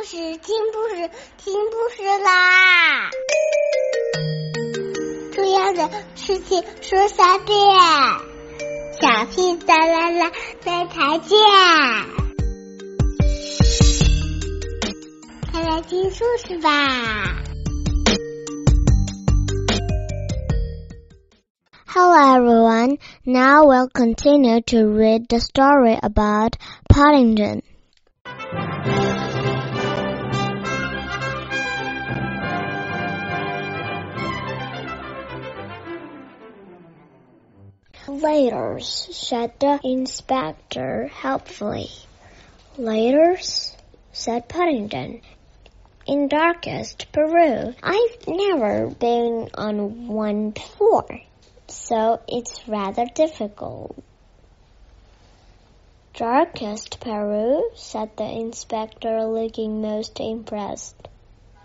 [0.00, 3.10] 故事，听故事，听故事啦！
[5.34, 7.58] 重要的事情说三遍，
[8.98, 10.32] 小屁哒啦啦，
[10.64, 11.38] 明天见！
[15.52, 17.42] 快来听故事吧
[21.84, 22.96] ！Hello everyone.
[23.24, 26.56] Now we'll continue to read the story about
[26.88, 27.60] Paddington.
[38.20, 41.88] Laters, said the inspector helpfully.
[42.76, 43.74] Laters,
[44.12, 45.22] said Paddington.
[46.06, 47.74] In darkest Peru.
[47.82, 51.22] I've never been on one before,
[51.66, 53.96] so it's rather difficult.
[56.12, 61.08] Darkest Peru, said the inspector, looking most impressed.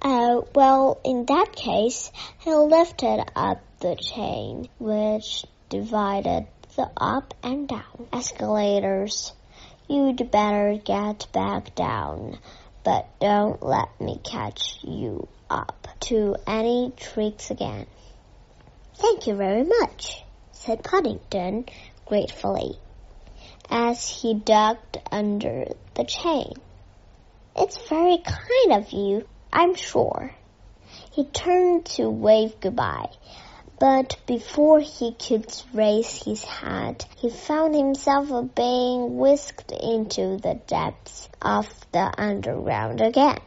[0.00, 7.68] Oh, well, in that case, he lifted up the chain, which divided the up and
[7.68, 9.32] down escalators.
[9.88, 12.38] You'd better get back down,
[12.84, 17.86] but don't let me catch you up to any tricks again.
[18.96, 21.66] Thank you very much, said Paddington
[22.04, 22.78] gratefully,
[23.70, 26.52] as he ducked under the chain.
[27.56, 30.34] It's very kind of you, I'm sure.
[31.12, 33.10] He turned to wave goodbye,
[33.78, 41.28] but before he could raise his hat, he found himself being whisked into the depths
[41.42, 43.38] of the underground again.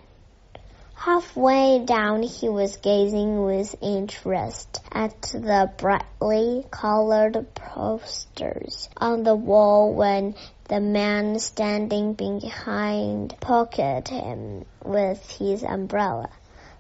[0.94, 9.94] Halfway down, he was gazing with interest at the brightly colored posters on the wall
[9.94, 10.36] when
[10.68, 16.30] the man standing behind poked him with his umbrella.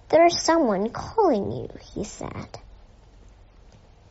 [0.09, 2.59] There's someone calling you, he said.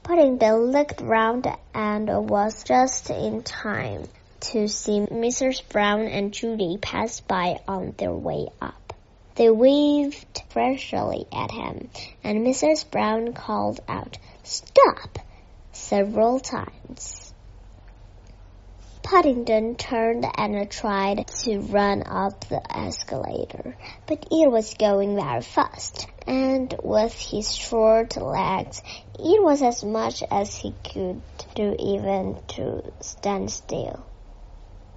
[0.08, 4.08] Paddington looked round and was just in time
[4.40, 5.62] to see Mrs.
[5.68, 8.94] Brown and Judy pass by on their way up.
[9.34, 11.90] They waved freshly at him,
[12.24, 12.90] and Mrs.
[12.90, 15.18] Brown called out, Stop!
[15.72, 17.34] several times.
[19.02, 23.76] Paddington turned and tried to run up the escalator,
[24.06, 28.82] but it was going very fast, and with his short legs,
[29.18, 31.22] it was as much as he could
[31.54, 34.04] do even to stand still.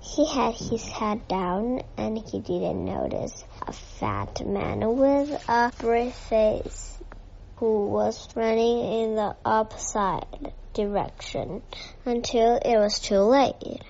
[0.01, 6.13] He had his head down and he didn't notice a fat man with a brief
[6.13, 6.97] face
[7.55, 10.25] who was running in the opposite
[10.73, 11.61] direction
[12.03, 13.81] until it was too late.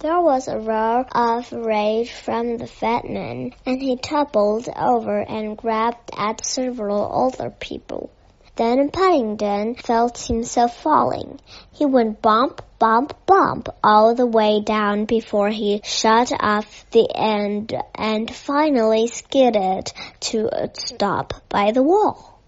[0.00, 5.58] There was a roar of rage from the fat man, and he toppled over and
[5.58, 8.08] grabbed at several other people.
[8.56, 11.38] Then Paddington felt himself falling.
[11.72, 17.74] He went bump, bump, bump all the way down before he shot off the end
[17.94, 22.40] and finally skidded to a stop by the wall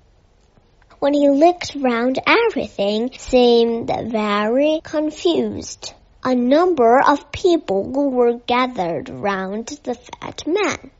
[1.00, 5.92] when he looked round everything seemed very confused.
[6.24, 10.92] A number of people were gathered round the fat man,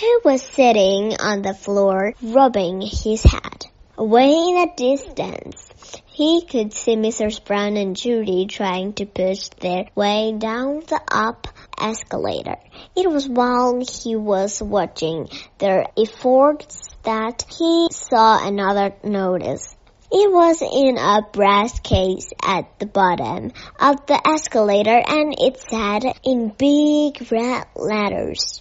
[0.00, 3.66] who was sitting on the floor rubbing his head.
[3.98, 5.68] Away in the distance,
[6.06, 7.44] he could see Mrs.
[7.44, 12.56] Brown and Judy trying to push their way down the up escalator.
[12.96, 15.28] It was while he was watching
[15.58, 19.76] their efforts that he saw another notice.
[20.14, 23.50] It was in a brass case at the bottom
[23.80, 28.60] of the escalator and it said in big red letters.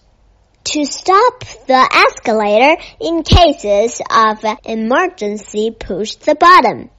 [0.64, 6.90] To stop the escalator in cases of emergency, push the button.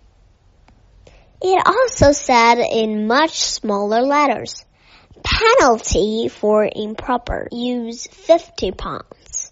[1.41, 4.67] It also said in much smaller letters,
[5.25, 9.51] penalty for improper use 50 pounds.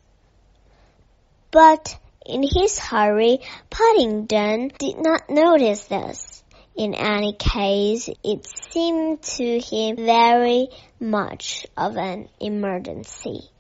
[1.51, 3.41] But in his hurry,
[3.71, 6.45] Paddington did not notice this.
[6.77, 10.69] In any case, it seemed to him very
[10.99, 13.51] much of an emergency.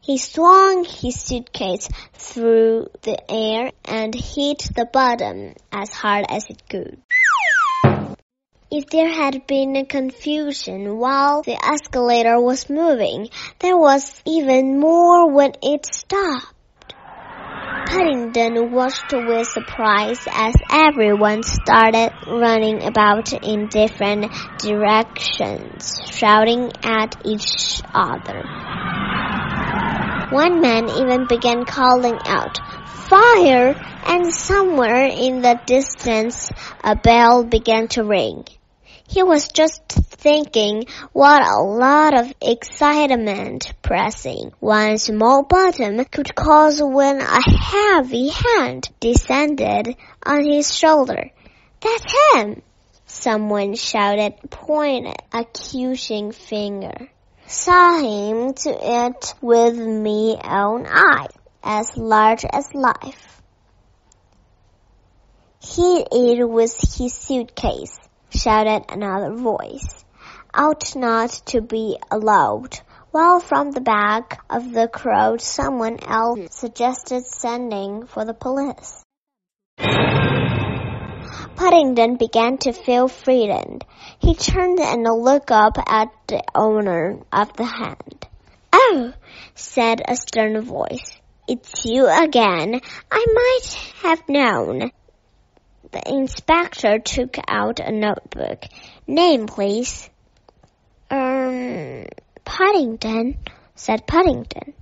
[0.00, 6.68] He swung his suitcase through the air and hit the bottom as hard as it
[6.68, 7.00] could.
[8.70, 13.28] If there had been a confusion while the escalator was moving,
[13.60, 16.53] there was even more when it stopped.
[17.86, 27.82] Paddington watched with surprise as everyone started running about in different directions, shouting at each
[27.94, 28.42] other.
[30.30, 32.58] One man even began calling out,
[33.08, 33.74] Fire!
[34.06, 36.50] And somewhere in the distance,
[36.82, 38.44] a bell began to ring.
[39.06, 46.80] He was just thinking what a lot of excitement pressing one small button could cause
[46.82, 51.30] when a heavy hand descended on his shoulder.
[51.80, 52.62] That's him!
[53.04, 57.10] Someone shouted, pointing accusing finger.
[57.46, 61.28] Saw him to it with me own eye,
[61.62, 63.42] as large as life.
[65.60, 67.98] He'd it with his suitcase
[68.34, 70.04] shouted another voice.
[70.52, 72.78] Ought not to be allowed.
[73.10, 79.04] While from the back of the crowd someone else suggested sending for the police.
[81.56, 83.84] Paddington began to feel frightened.
[84.18, 88.26] He turned and looked up at the owner of the hand.
[88.72, 89.12] Oh,
[89.54, 91.16] said a stern voice.
[91.46, 92.80] It's you again.
[93.10, 94.90] I might have known.
[95.94, 98.64] The inspector took out a notebook.
[99.06, 100.10] Name, please.
[101.08, 102.06] Um,
[102.44, 103.38] Paddington,
[103.76, 104.74] said Paddington.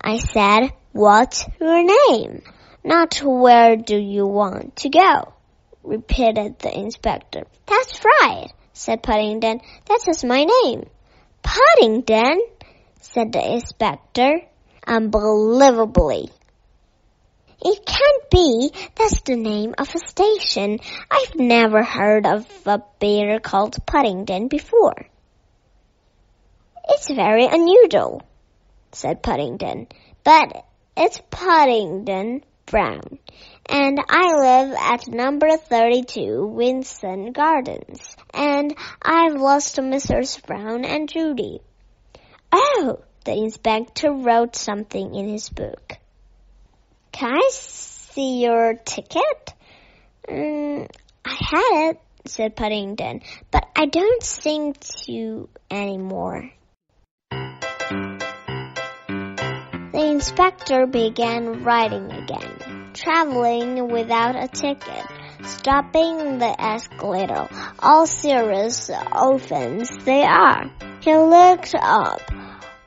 [0.00, 2.44] I said, what's your name?
[2.82, 5.34] Not where do you want to go?
[5.82, 7.44] repeated the inspector.
[7.66, 9.60] That's right, said Paddington.
[9.84, 10.88] That is my name.
[11.42, 12.40] Paddington,
[13.02, 14.40] said the inspector,
[14.86, 16.30] unbelievably.
[17.60, 18.70] It can't be.
[18.94, 20.78] That's the name of a station.
[21.10, 25.08] I've never heard of a bear called Paddington before.
[26.88, 28.22] It's very unusual,
[28.92, 29.88] said Paddington.
[30.22, 30.64] But
[30.96, 33.18] it's Paddington Brown,
[33.66, 40.44] and I live at number 32 Windsor Gardens, and I've lost Mrs.
[40.46, 41.60] Brown and Judy.
[42.52, 45.98] Oh, the inspector wrote something in his book.
[47.12, 49.54] Can I see your ticket?
[50.28, 50.88] Mm,
[51.24, 54.74] I had it, said Paddington, but I don't sing
[55.06, 56.50] to anymore.
[59.98, 65.04] The inspector began riding again, traveling without a ticket,
[65.44, 67.48] stopping the escalator.
[67.80, 70.70] All serious offense they are.
[71.00, 72.20] He looked up.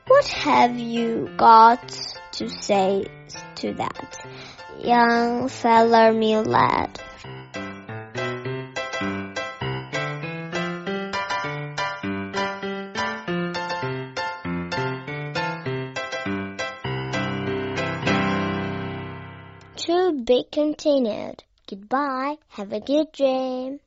[0.06, 1.88] What have you got
[2.32, 3.06] to say
[3.56, 4.18] to that,
[4.78, 7.00] young feller me lad?
[19.76, 21.42] To be continued.
[21.68, 22.36] Goodbye.
[22.50, 23.80] Have a good dream.